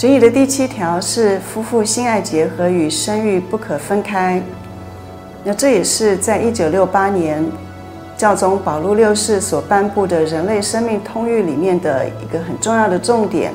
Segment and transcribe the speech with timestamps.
[0.00, 4.42] 决议的第七条是夫妇性爱结合与生育不可分开。
[5.44, 7.44] 那这也是在一九六八年
[8.16, 13.52] 教宗保禄六世所颁布的人类生命通谕里面的一个很重要的重点。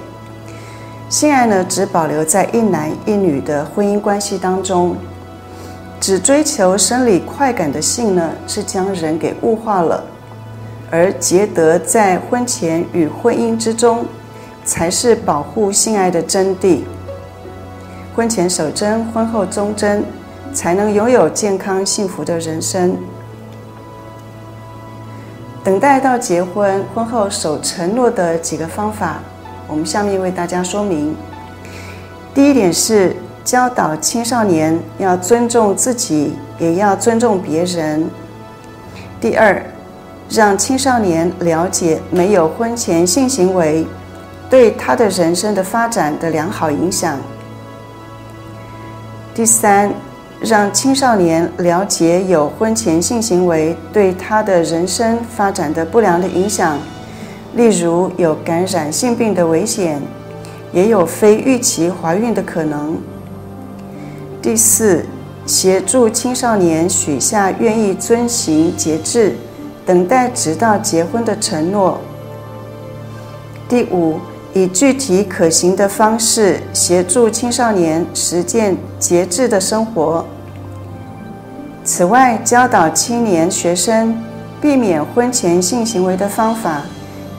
[1.09, 4.95] 性爱呢，只保留在一男一女的婚姻关系当中，
[5.99, 10.03] 只追求生理快感的性呢，是将人给物化了。
[10.91, 14.05] 而结德在婚前与婚姻之中，
[14.65, 16.79] 才是保护性爱的真谛。
[18.15, 20.03] 婚前守贞，婚后忠贞，
[20.53, 22.97] 才能拥有健康幸福的人生。
[25.63, 29.19] 等待到结婚，婚后守承诺的几个方法。
[29.67, 31.15] 我们下面为大家说明。
[32.33, 38.07] 第一点是教导青少年要尊重自己，也要尊重别人。
[39.19, 39.61] 第二，
[40.29, 43.85] 让青少年了解没有婚前性行为
[44.49, 47.17] 对他的人生的发展的良好影响。
[49.33, 49.91] 第三，
[50.39, 56.77] 让青少年了解有婚前性行为对他的人生发展的不良的影响。
[57.55, 60.01] 例如有感染性病的危险，
[60.73, 62.97] 也有非预期怀孕的可能。
[64.41, 65.05] 第四，
[65.45, 69.35] 协助青少年许下愿意遵行节制、
[69.85, 71.99] 等待直到结婚的承诺。
[73.67, 74.19] 第五，
[74.55, 80.25] 以具体可行的方式协助青少年实践节制的生活。
[81.83, 84.17] 此外，教导青年学生
[84.61, 86.83] 避免婚前性行为的方法。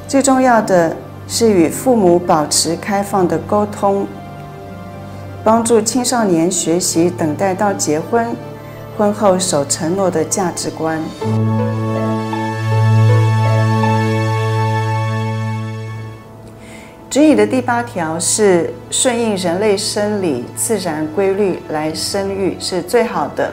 [0.07, 0.95] 最重要的
[1.27, 4.07] 是与父母保持开放的沟通，
[5.43, 8.27] 帮助青少年学习等待到结婚、
[8.99, 11.01] 婚后守承诺的价值观。
[17.17, 23.51] 指引的第八条是顺应人类生理自然规律来生育是最好的。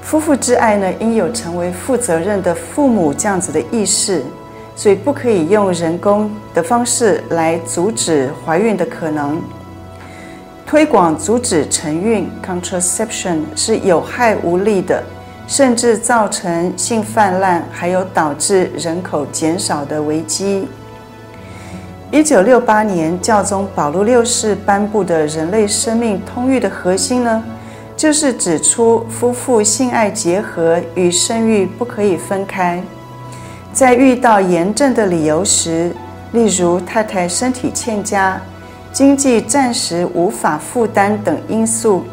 [0.00, 4.22] 夫妇之爱呢，应有成为负责任的父母这样子的意识。
[4.74, 9.38] 所以不可以用人工的方式来阻止怀孕的可能。
[10.66, 15.04] 推广阻止承孕 （contraception） 是有害无利的，
[15.46, 20.66] 甚至造成性泛滥，还有导致人口减少的危机。
[22.14, 27.42] 一九六八年教宗保禄六世颁布的人类生命通谕的核心呢，
[27.96, 32.80] 就是指出夫妇性爱结合与生育不可以分开。
[33.72, 35.90] 在遇到严正的理由时，
[36.30, 38.40] 例如太太身体欠佳、
[38.92, 42.04] 经济暂时无法负担等因素，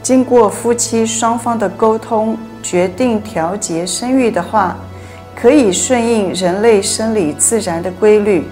[0.00, 4.76] 经过夫妻双方的沟通，决定调节生育的话，
[5.34, 8.44] 可以顺应人类生理自然的规律，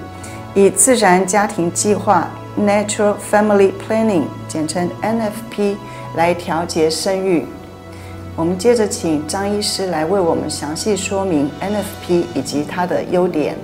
[0.58, 2.26] 以自然家庭计划
[2.58, 5.76] （Natural Family Planning，简称 NFP）
[6.16, 7.46] 来调节生育。
[8.34, 13.54] 我们接着请张医师来为我们详细说明 NFP 以及它的优点。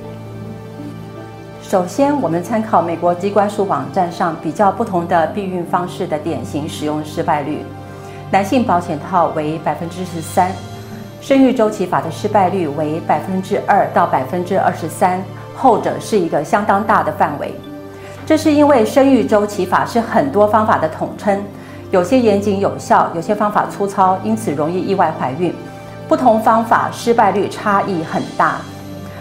[1.65, 7.65] 首先，我们参考美国机关数网站上比较不同的避孕方式的典型使用失败率。
[8.31, 10.53] 男性保险套为百分之十三，
[11.21, 15.21] 生育周期法的失败率为百分之二到百分之二十三，
[15.55, 17.55] 后者是一个相当大的范围。
[18.27, 21.43] 这是因为生育周期法是很多方法的统称。
[21.91, 25.55] 有些严谨有效，有些方法粗糙，因此容易意外怀孕。
[26.09, 28.57] 不同方法失败率差异很大。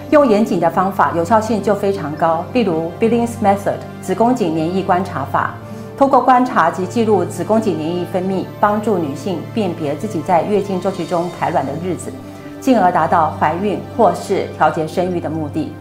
[0.09, 2.43] 用严谨的方法，有效性就非常高。
[2.53, 5.53] 例如 Billings Method 子宫颈黏液观察法，
[5.97, 12.11] 通过观察及记录子宫颈黏液分泌，帮助女性辨别自己在月经周期中排卵的日子，
[12.59, 15.72] 进而达到怀孕或是调节生育的目的。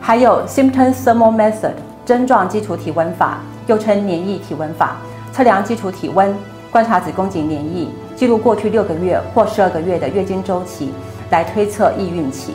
[0.00, 1.72] 还有 Symptom Thermal Method
[2.06, 4.96] 症状基础体温法，又称黏液体温法。
[5.32, 6.34] 测量基础体温，
[6.70, 10.92] 观察子宫颈黏液，记录过去六个月或十二个月的月经周期，
[11.30, 12.54] 来推测易孕期。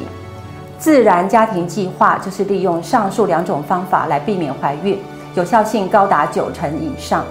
[0.79, 5.00] 自然家庭计划就是利用上述两种方法来避免怀孕，
[5.35, 7.23] 有效性高达九成以上。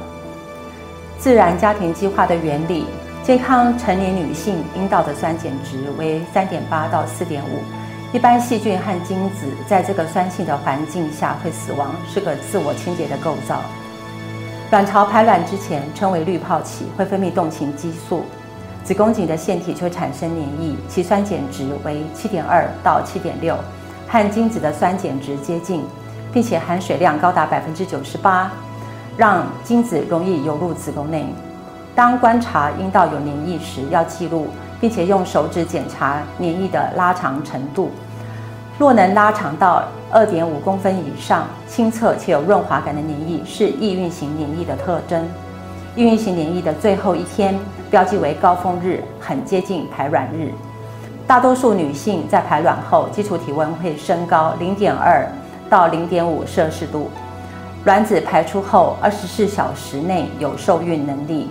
[1.18, 2.86] 自然家庭计划的原理：
[3.22, 7.58] 健康成年女性阴道的酸碱值为三点八到四点五，
[8.12, 13.62] 一般细菌和精子在这个酸性的环境下会死亡，是个自我清洁的构造。
[14.70, 18.24] 卵巢排卵之前称为滤泡期，会分泌动情激素，
[18.84, 23.56] 子宫颈的腺体就会产生黏液，其酸碱值为七点二到七点六，
[24.06, 25.82] 和精子的酸碱值接近，
[26.34, 28.52] 并且含水量高达百分之九十八，
[29.16, 31.24] 让精子容易游入子宫内。
[31.94, 34.48] 当观察阴道有黏液时，要记录，
[34.82, 37.88] 并且用手指检查黏液的拉长程度。
[38.78, 45.24] 若能拉长到二点五公分以上，清澈且有润滑感的黏液是易孕型黏液的特征。
[45.94, 47.56] 易孕型黏液的最后一天
[47.92, 50.50] 标记为高峰日，很接近排卵日。
[51.28, 55.24] 大多数女性在排卵后，基础体温会升高零点二
[55.70, 57.08] 到零点五摄氏度。
[57.84, 61.48] 卵子排出后二十四小时内有受孕能力。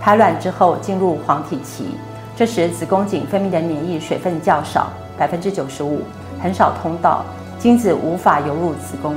[0.00, 1.96] 排卵之后进入黄体期，
[2.34, 4.88] 这时子宫颈分泌的黏液水分较少，
[5.18, 6.00] 百分之九十五，
[6.40, 7.24] 很少通道，
[7.58, 9.14] 精子无法游入子宫。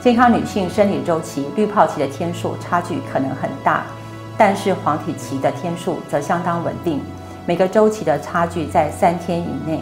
[0.00, 3.84] 健康女性生理周期、滤泡期的天数差距可能很大，
[4.36, 7.00] 但是黄体期的天数则相当稳定，
[7.46, 9.80] 每个周期的差距在三天以内。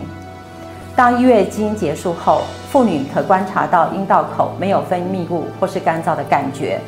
[0.94, 6.80] 当月经结束后，妇女可观察到阴道口没有分泌物或是干燥的感觉，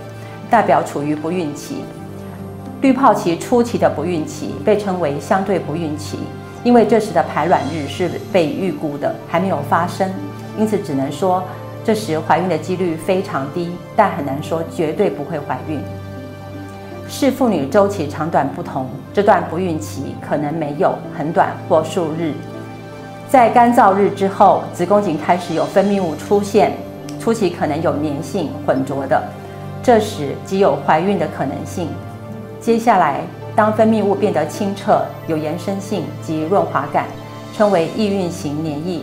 [0.51, 1.85] 代表处于不孕期。
[2.81, 6.19] 滤泡期初期的不孕期被称为相对不孕期，
[6.65, 10.11] 因为这时的排卵日是被预估的，还没有发生，
[10.59, 11.43] 因此只能说
[11.85, 15.79] 这时怀孕的几率非常低，但很难说绝对不会怀孕。
[17.07, 22.33] 视妇女周期长短不同，这段不孕期可能没有很短或数日。
[23.29, 26.73] 在干燥日之后，子宫颈开始有分泌物出现，
[27.19, 29.23] 初期可能有粘性混浊的，
[29.83, 31.89] 这时即有怀孕的可能性。
[32.61, 33.21] 接下来，
[33.57, 37.07] 当分泌物变得清澈、有延伸性及润滑感，
[37.57, 39.01] 称为易孕型黏液，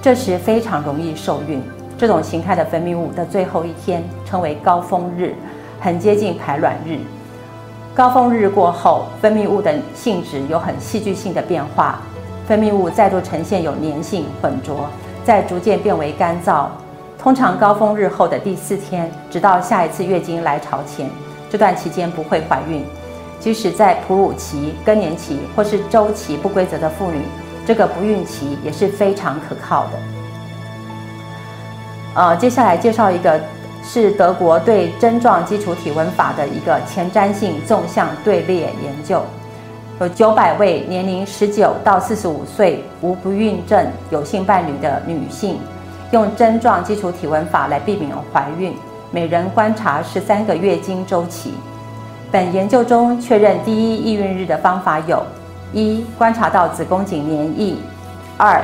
[0.00, 1.62] 这时非常容易受孕。
[1.98, 5.34] 这种形态的分泌物的最后一天称为高峰日，
[5.78, 6.98] 很接近排卵日。
[7.94, 11.98] 高峰日过后，分泌物的性质有很戏剧性的变化，
[12.48, 14.88] 分泌物再度呈现有粘性、混浊，
[15.22, 16.66] 再逐渐变为干燥。
[17.18, 21.10] 通常高峰日后的第四天，直到下一次月经来潮前。
[21.50, 22.84] 这段期间不会怀孕，
[23.38, 27.22] 即使在哺乳期、更年期或是周期不规则的妇女，
[27.64, 29.90] 这个不孕期也是非常可靠的。
[32.14, 33.40] 呃，接下来介绍一个
[33.84, 39.22] 是德国对针状基础体温法的一个前瞻性纵向队列研究，
[40.00, 45.60] 有九百位年龄十九到四十五岁无不孕症有性伴侣的女性，
[46.10, 48.74] 用针状基础体温法来避免怀孕。
[49.10, 51.54] 每人观察十三个月经周期。
[52.30, 55.22] 本研究中确认第一易孕日的方法有：
[55.72, 57.76] 一、观察到子宫颈黏液；
[58.36, 58.60] 二、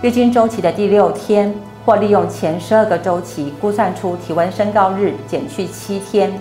[0.00, 1.52] 月经周期的第六天，
[1.84, 6.32] 或利用前十二个周期估算出体温升高日减去七天。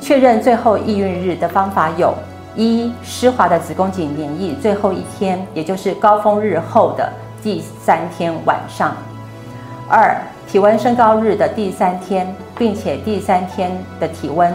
[0.00, 2.12] 确认最后易孕日的方法有：
[2.54, 7.10] 一、湿滑的子宫颈黏液最后一天，也就是高峰日后的
[7.42, 8.90] 第三天晚上；
[9.88, 10.20] 二、
[10.56, 13.70] 体温升高日的第三天，并且第三天
[14.00, 14.50] 的体温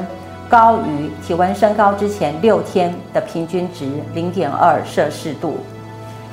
[0.50, 5.58] 高于体温升高之前六天的平均值零点二摄氏度。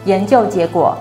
[0.07, 0.97] 研究结果，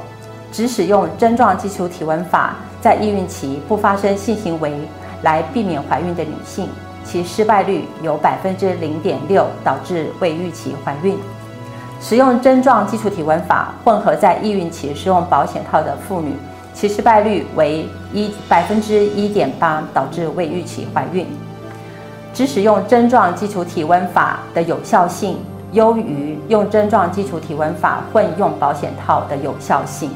[0.51, 4.73] 只使用针状基础体温法在易孕期不发生性行为
[5.21, 6.67] 来避免怀孕的女性，
[7.05, 11.17] 其失败率有百分之零点六，导致未预期怀孕。
[12.01, 16.33] 使用针状基础体温法混合在易孕期使用保险套的妇女。
[16.79, 21.25] 其失败率为一百分之一点八，导致未预期怀孕。
[22.35, 25.39] 只使用针状基础体温法的有效性
[25.71, 30.11] 优于用针状基础体温法混用保险套的有效性。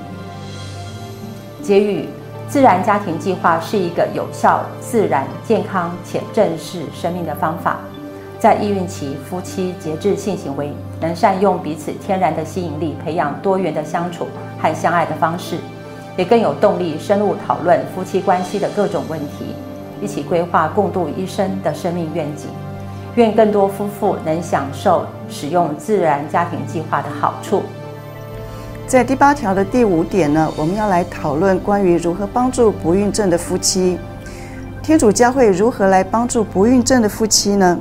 [1.63, 2.05] 结语：
[2.47, 7.77] 自然家庭计划是一个有效、自然、健康且正视生命的方法。
[8.37, 14.27] 在易孕期，夫妻节制性行为，能善用彼此天然的吸引力，培养多元的相处
[14.61, 15.57] 和相爱的方式。
[16.21, 19.55] 也更有动力深入讨论夫妻关系的各种问题，
[19.99, 22.45] 一起规划共度一生的生命愿景。
[23.15, 27.63] 愿更多夫妇能享受使用自然家庭计划的好处。
[28.85, 33.97] 在第八条的第五点呢，我们要来讨论关于如何帮助不孕症的夫妻。
[34.83, 37.79] 天主教会如何来帮助不孕症的夫妻呢？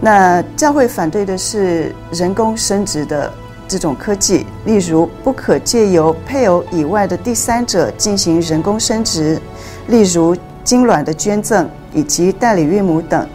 [0.00, 3.32] 那教会反对的是人工生殖的。
[3.72, 9.40] 这种科技，例如不可借由配偶以外的第三者进行人工生殖，
[9.86, 13.26] 例如精卵的捐赠以及代理孕母等。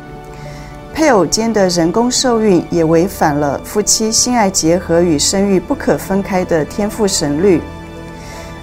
[0.94, 7.60] 配偶间的人工受孕也违反了夫妻性爱结合与生育不可分开的天赋神律。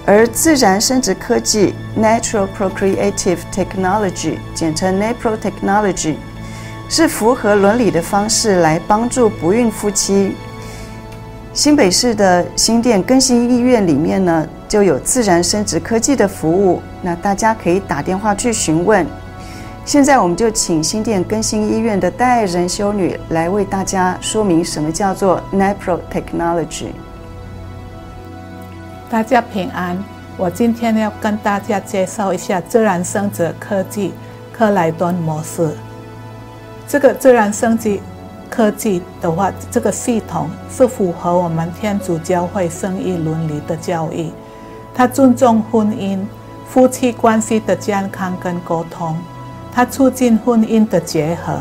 [0.05, 6.15] 而自然生殖科技 （Natural Procreative Technology），简称 NaPro Technology，
[6.87, 10.37] 是符合伦理的方式来帮助不孕夫妻。
[11.55, 19.07] 新北市的新店更新医院里面呢，就有自然生殖科技的服务，那大家可以打电话去询问。
[19.85, 26.87] 现在我们就请新店更新医院的代人修女来为大家说明什么叫做 NaPro Technology。
[29.09, 29.97] 大家平安，
[30.35, 34.13] 我今天要跟大家介绍一下自然生殖科技
[34.51, 35.69] 克莱顿模式。
[36.85, 37.97] 这个自然生殖
[38.55, 44.31] 科技的话，这个系统是符合我们天主教会生育伦理的教义。
[44.93, 46.25] 它尊重婚姻、
[46.69, 49.17] 夫妻关系的健康跟沟通，
[49.73, 51.59] 它促进婚姻的结合。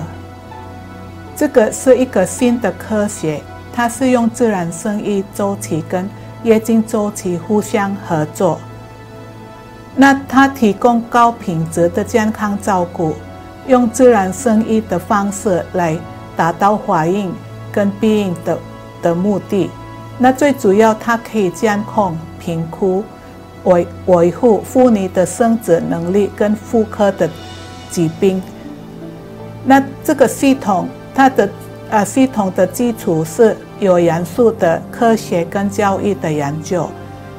[1.34, 6.08] 这个是一个新的科学，它是用自然生育周期跟
[6.44, 8.60] 月经周期互相合作。
[9.96, 13.14] 那它提供高品质的健康照顾，
[13.66, 15.98] 用自然生育的方式来
[16.36, 17.32] 达到怀孕
[17.72, 18.58] 跟避孕的
[19.02, 19.70] 的目的。
[20.18, 23.04] 那最主要，它可以监控、评估、
[23.64, 27.28] 维维护妇女的生殖能力跟妇科的
[27.90, 28.42] 疾病。
[29.64, 30.88] 那这个系统。
[31.16, 31.48] 它的
[31.90, 36.90] 呃系统的基础是有元素的科学跟教育的研究，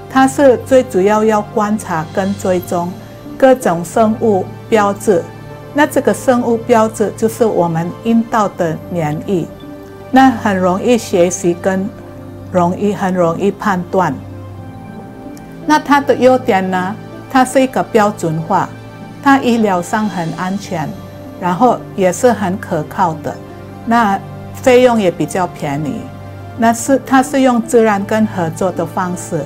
[0.09, 2.89] 它是最主要要观察跟追踪
[3.37, 5.21] 各种生物标志。
[5.77, 9.45] 那这个生物标志就是我们阴道的黏液，
[10.09, 11.87] 那很容易学习跟
[12.49, 14.15] 容易很容易判断。
[15.65, 16.95] 那它的优点呢？
[17.29, 18.69] 它是一个标准化，
[19.21, 20.87] 它医疗上很安全，
[21.41, 23.35] 然后也是很可靠的。
[23.85, 24.17] 那
[24.53, 25.99] 费用也比较便宜，
[26.57, 29.43] 那是它是用自然跟合作的方式，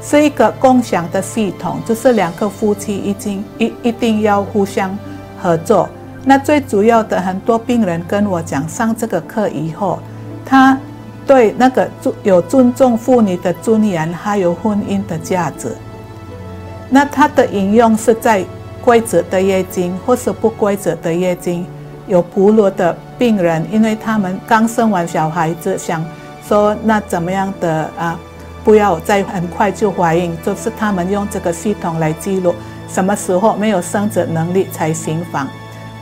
[0.00, 4.96] 是一个共享的系统，就是两个夫妻已经一一定要互相
[5.40, 5.88] 合作。
[6.24, 9.98] 那最主要的，很多病人跟我讲，上这个课以后，
[10.44, 10.78] 他
[11.26, 15.74] 对那个尊有尊重妇女的尊严，还有婚姻的价值。
[16.90, 18.44] 那他的应用是在
[18.84, 21.66] 规则的月经或是不规则的月经。
[22.06, 26.02] 有哺乳的病人，因为他们刚生完小孩子，想
[26.42, 28.18] 说那怎么样的啊，
[28.64, 32.54] 不要再很快就怀孕，就是他们用这个系统来记录
[32.88, 35.46] 什么时候没有生殖能力才行房。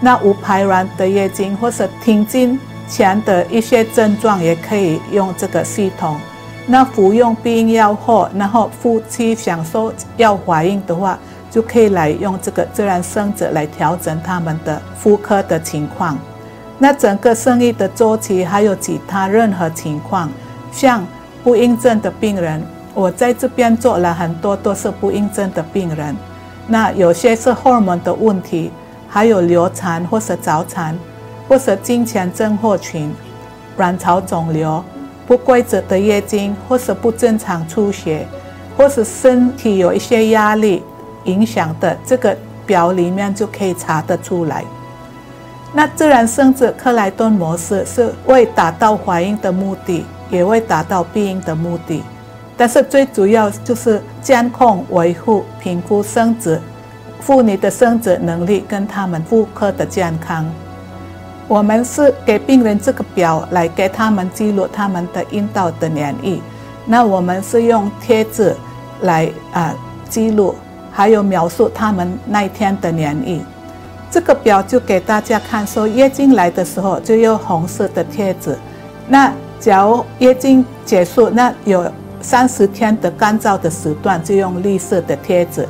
[0.00, 6.18] 那无排卵的月经或是停经前的一些症状，也可以用这个系统。
[6.66, 11.18] 那服用避孕药后，然后夫妻想说要怀孕的话。
[11.48, 16.18] 就可以来用这个自然生殖来调整他们的妇科的情况。
[16.78, 20.28] 那整个生育的周期还有其他任何情况，
[20.70, 21.06] 像
[21.42, 22.62] 不孕症的病人，
[22.92, 26.14] 我在这边做了很多都是不孕症的病人。
[26.66, 28.70] 那有些是荷尔蒙的问题，
[29.08, 30.98] 还有流产或是早产，
[31.48, 33.12] 或是经前症候群、
[33.76, 34.82] 卵巢肿瘤、
[35.26, 38.26] 不规则的月经，或是不正常出血，
[38.76, 40.82] 或是身体有一些压力。
[41.24, 44.64] 影响的这个表里面就可以查得出来。
[45.72, 52.04] 那自然生殖克莱顿模式是为达到怀孕的目的，也为达到避孕的目的，
[52.56, 56.60] 但是最主要就是监控、维护、评估生殖
[57.20, 60.44] 妇女的生殖能力跟他们妇科的健康。
[61.48, 66.40] 我们是给病人这个表来给他们记录他们的阴道的黏液，
[66.86, 68.54] 那我们是用贴纸
[69.02, 69.74] 来啊
[70.08, 70.54] 记录。
[70.92, 73.38] 还有描述他们那一天的黏液，
[74.10, 78.56] 这个表就给大家看，说月经来的时候就用红色的贴纸，
[79.06, 81.84] 那假如月经结束，那有
[82.26, 85.64] 三十天的干燥的时段就用绿色的贴纸，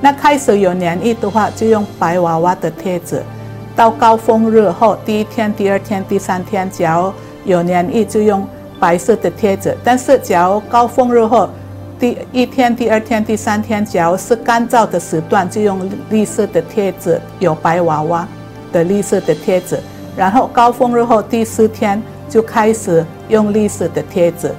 [0.00, 3.22] 那开始有黏液的话就用白娃娃的贴纸，
[3.76, 7.12] 到高峰日后第一天、第二天、第三天，假如
[7.44, 8.48] 有黏液就用
[8.80, 11.46] 白色的贴纸，但是假如高峰日后，
[12.00, 18.26] 第一天、第二天、第三天，假如是干燥的时段，就用绿色的贴纸，有白娃娃
[18.72, 19.78] 的绿色的贴纸。
[20.16, 24.50] 然后高峰日后第四天就开始用绿色的贴纸。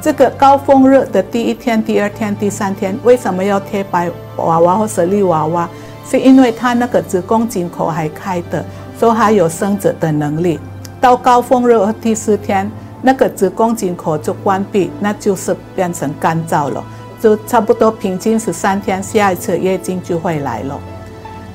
[0.00, 5.68] 这个高峰日的第一天、第二天、第三天，为什么要贴白娃娃或是绿娃娃？
[6.08, 8.64] 是因为它那个子宫颈口还开的，
[8.98, 10.60] 所以还有生殖的能力。
[11.00, 12.70] 到高峰日后第四天。
[13.02, 16.82] 那个子宫颈口就关闭，那就是变成干燥了，
[17.20, 20.80] 就差不多平均十三天，下一次月经就会来了。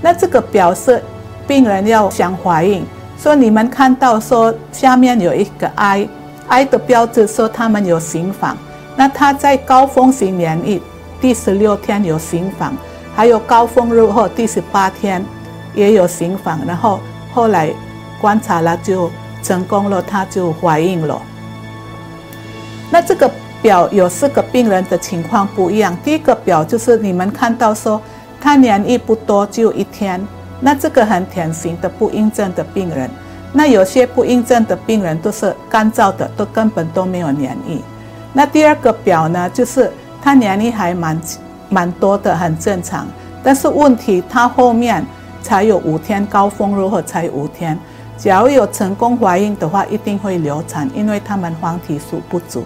[0.02, 1.04] 那这个表示
[1.48, 2.86] 病人要想怀孕，
[3.18, 6.08] 说你们看到说下面有一个 i
[6.52, 8.58] I，I 的标志说他们有行房，
[8.98, 10.82] 那他在高峰型免疫
[11.22, 12.76] 第十六天有行房，
[13.16, 15.24] 还有高峰日后第十八天
[15.74, 17.00] 也有行房，然后
[17.34, 17.72] 后来
[18.20, 19.10] 观察了就
[19.42, 21.22] 成功了，她就怀孕了。
[22.90, 23.32] 那这个
[23.62, 25.98] 表有四个病人的情况不一样。
[26.04, 28.02] 第一个表就是你们看到说，
[28.42, 30.22] 他黏液不多，只有一天。
[30.60, 33.10] 那这个很典型的不孕症的病人。
[33.54, 37.78] 那有些不孕症的病人都是干燥的，都根本都没有黏液。
[38.34, 39.92] 那第二个表呢，就是
[40.22, 41.22] 他黏液还蛮
[41.70, 43.06] 蛮多的，很正常。
[43.44, 45.06] 但是问题，她后面
[45.42, 47.78] 才有五天高峰如何才五天，
[48.16, 52.64] 假如有成功怀孕的话，一定会流产，因为他们黄体素不足。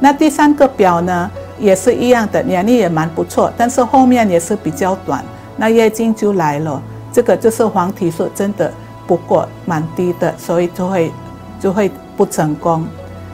[0.00, 5.24] 那第三个表呢，也是一样的，年龄也蛮不错，但是后面也是比较短，
[5.56, 8.72] 那月经就来了，这个就是黄体素真的
[9.06, 11.12] 不过蛮低的，所以就会
[11.60, 12.86] 就会不成功。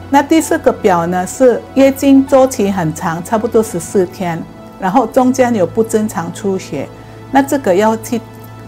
[0.09, 4.41] 那第四个表呢，是月经周期很长，差不多十四天，
[4.79, 6.89] 然后中间有不正常出血，
[7.31, 8.19] 那这个要去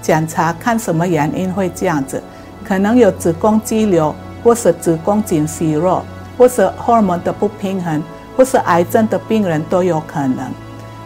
[0.02, 2.22] 检查看什么原因会这样子，
[2.64, 6.04] 可能有子宫肌瘤，或是子宫颈息肉，
[6.38, 8.04] 或是荷尔蒙的不平衡，
[8.38, 10.38] 或是癌症的病人都有可能。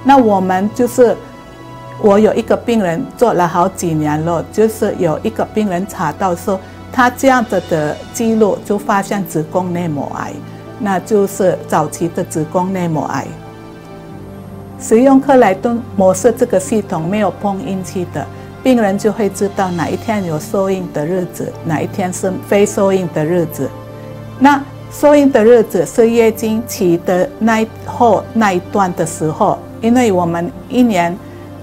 [0.04, 1.16] 那我们就是，
[2.02, 6.60] 我有一个病人做了好几年了，就是有一个病人查到说。
[6.92, 10.32] 他这样子的记录就发现子宫内膜癌，
[10.80, 13.28] 那就是早期的子宫内膜癌。
[14.80, 18.25] 使用克莱顿模式这个系统没有碰运气的
[18.64, 23.70] 病人就会知道哪一天有受孕的日子，哪一天是非受孕的日子。
[24.40, 31.14] 那受孕的日子是月经期的那后那一段的时候，因为我们一年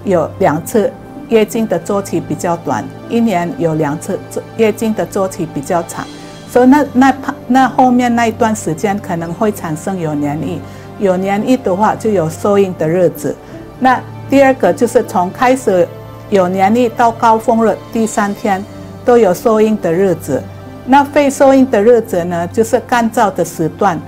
[0.04, 0.92] 有两次。
[1.28, 4.18] 月经的周期比较短，一年有两次，
[4.58, 6.04] 月经的周期比较长，
[6.46, 7.14] 所以那那
[7.48, 10.58] 那后面那一段时间可能会产生有黏液，
[10.98, 13.34] 有黏液的话就有受孕的日子。
[13.78, 15.88] 那第二个就是从开始
[16.28, 18.62] 有黏液到高峰日第三天
[19.02, 20.42] 都有受孕的日子。
[20.84, 23.98] 那非受孕的日子呢，就是干燥的时段。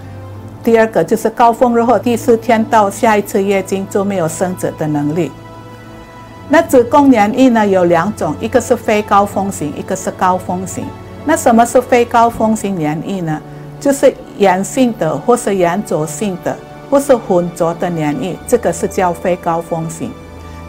[0.62, 5.32] 第二个就是高峰日后第四天到下一次月经就没有生殖的能力。
[6.48, 10.84] 那子宫黏液呢，有两种，一个是非高峰型，一个是高峰型。
[11.24, 13.40] 那什么是非高峰型黏液呢？
[13.80, 16.56] 就是炎性的，或是粘着性的，
[16.90, 20.10] 或是浑浊的黏液，这个是叫非高峰型。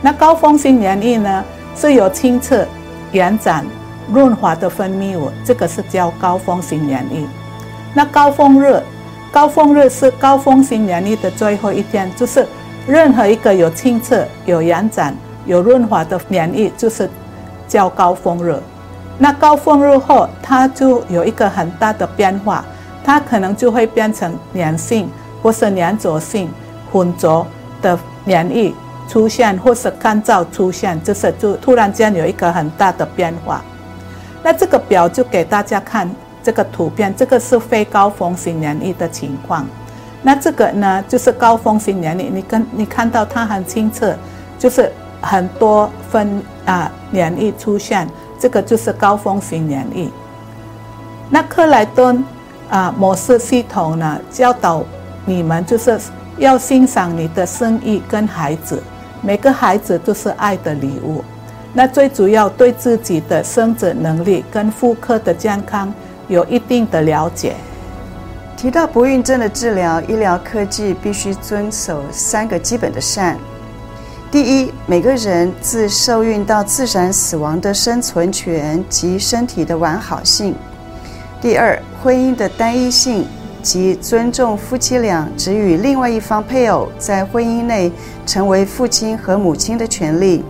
[0.02, 1.44] 那高峰型黏液呢，
[1.76, 2.66] 是有清澈、
[3.12, 3.66] 延展、
[4.12, 7.26] 润滑的分泌物，这个是叫高峰型黏液。
[7.94, 8.82] 那高峰日，
[9.32, 12.48] 高峰日是高峰型黏液的最后一天，就是
[12.88, 15.16] 任何一个有清澈、有延展。
[15.46, 17.10] 有润滑的黏液就是
[17.68, 18.60] 叫高峰日，
[19.18, 22.66] 那高峰日后，它就有一个很大的变化，
[23.04, 25.10] 它可能就会变成粘性
[25.42, 26.50] 或是粘着性、
[26.92, 27.46] 浑浊
[27.82, 28.74] 的黏液
[29.08, 33.64] 出现，或是干燥出现，就是就突然间有一个很大的变化。
[34.44, 36.10] 那这个表就给大家看
[36.44, 39.66] 这个图片，这个是非高峰型黏液的情况。
[40.22, 44.16] 那这个呢，就是高峰型黏液，你跟你看到它很清澈，
[44.60, 44.92] 就是。
[45.26, 48.08] 很多分啊黏液出现，
[48.40, 50.08] 这个就是高峰型黏液。
[51.32, 52.24] 那克莱顿
[52.70, 54.84] 啊模式系统呢，教导
[55.26, 56.00] 你们就是
[56.38, 58.82] 要欣赏你的生意跟孩子，
[59.22, 61.24] 每个孩子都是爱的礼物。
[61.74, 65.92] 那最主要对自己的生殖能力跟妇科的健康
[66.28, 67.56] 有一定的了解。
[68.56, 73.38] 提到不孕症的治疗，医疗科技必须遵守三个基本的善。
[74.36, 80.54] 第一，每个人自受孕到自然死亡的生存权及身体的完好性。
[81.40, 83.26] 第二，婚姻的单一性
[83.64, 87.90] 及尊重夫妻俩只与另外一方配偶在婚姻内
[88.26, 90.44] 成为父亲和母亲的权利。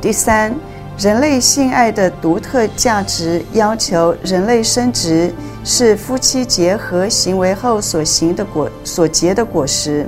[0.00, 0.52] 第三，
[0.98, 10.04] 人类性爱的独特价值要求人类生殖是夫妻结合行为后所行的果所结的果实，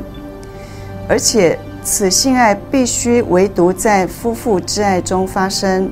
[1.08, 1.56] 而且。
[1.84, 5.90] 此性爱必须唯独在夫妇之爱中发生。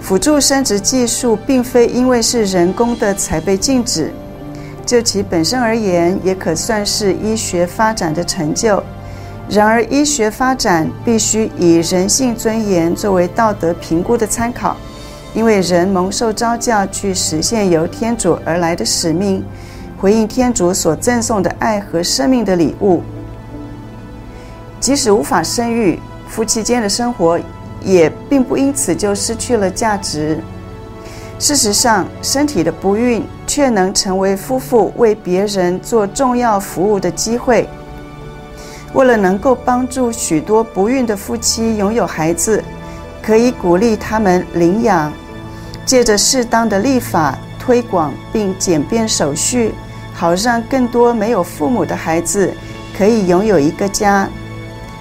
[0.00, 4.10] 辅助生殖技术并非因为是人工的才被禁止，
[4.86, 8.82] 就其本身而言，也可算是医学发展的成就。
[9.50, 14.74] 然而，医学发展必须以人性尊严作为道德评估的参考，
[15.34, 19.44] 因为人蒙受召叫去实现由天主而来的使命，
[19.98, 23.02] 回应天主所赠送的爱和生命的礼物。
[24.88, 27.38] 即使无法生育，夫妻间的生活
[27.82, 30.38] 也并不因此就失去了价值。
[31.38, 37.68] 事实上，身体的不孕却能成为夫妇为别人做重要服务的机会。
[38.94, 42.64] 为了能够帮助许多不孕的夫妻拥有孩子，
[43.22, 45.12] 可以鼓励他们领养，
[45.84, 49.74] 借着适当的立法推广并简便手续，
[50.14, 52.50] 好让更多没有父母的孩子
[52.96, 54.26] 可以拥有一个家。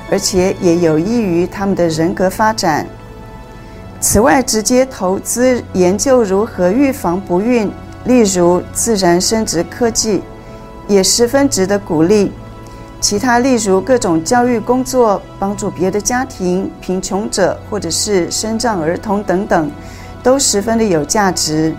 [0.10, 2.88] 而且也有益于他们的人格发展。
[4.00, 7.72] 此外，直接投资研究如何预防不孕，
[8.06, 10.22] 例如自然生殖科技，
[10.88, 12.32] 也十分值得鼓励。
[13.00, 19.72] 其他例如各种教育工作、帮助别的家庭、贫穷者，或者是身障儿童等等，
[20.24, 21.76] 都十分的有价值。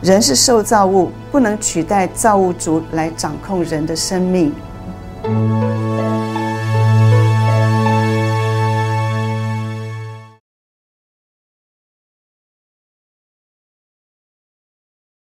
[0.00, 4.52] 人是受造物，不能取代造物主来掌控人的生命。